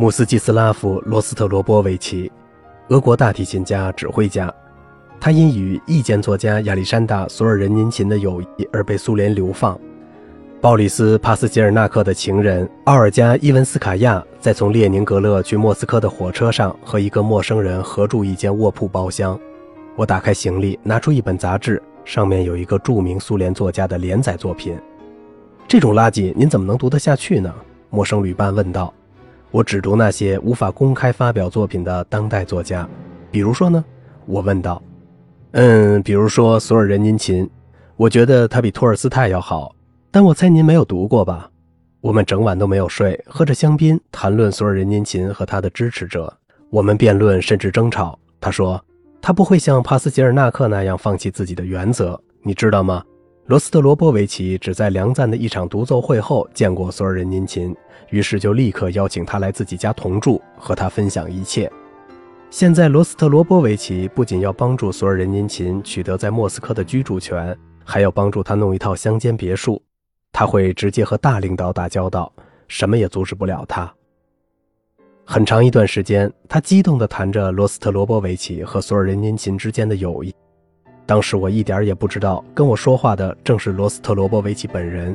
[0.00, 2.32] 穆斯季斯拉夫·罗斯特罗波维奇，
[2.88, 4.50] 俄国大提琴家、指挥家。
[5.20, 9.78] 他因与意见作家亚历山大·索尔仁尼琴的友谊而被苏联流放。
[10.58, 19.38] 鲍里斯·帕斯捷尔纳克的情人奥尔加·伊文斯卡娅在从列宁格勒去莫斯科的火车上和一个陌生人合住一间卧铺包厢。
[19.96, 24.78] 我打开行李，拿出一本杂志，上面有一个著名苏联作家的连载作品。
[25.68, 27.54] 这种垃圾您怎么能读得下去呢？
[27.90, 28.94] 陌生旅伴问道。
[29.50, 32.88] 我只读那些无法公开发表作品的当代作家，
[33.30, 33.84] 比如说呢？
[34.26, 34.80] 我问道。
[35.52, 37.48] 嗯，比如说索尔仁尼琴，
[37.96, 39.74] 我觉得他比托尔斯泰要好。
[40.12, 41.50] 但我猜您没有读过吧？
[42.00, 46.32] 我们整晚都没有睡，喝着香槟，谈论索尔仁尼琴和他的支持者。
[46.70, 48.16] 我们辩论，甚至争吵。
[48.40, 48.80] 他说
[49.20, 53.02] 他不会像帕斯捷尔纳克那样放弃自己的原则，你知道吗？
[53.50, 57.74] 罗斯特罗波维奇只在梁赞的一场独奏会后见过索尔仁尼琴，
[58.10, 61.68] 于是就立刻邀请他来自己家同住，和他分享一切。
[62.48, 69.82] 现在，罗斯特罗波维奇不仅要帮助索尔仁尼琴取得在莫斯科的居住权，还要帮助他弄一套乡间别墅。
[70.30, 72.32] 他会直接和大领导打交道，
[72.68, 73.92] 什么也阻止不了他。
[75.24, 80.32] 很长一段时间，他激动地谈着罗斯特罗波维奇和索尔仁尼琴之间的友谊。
[81.10, 85.12] 当时我一点也不知道，跟我说话的正是罗斯特罗波维奇本人。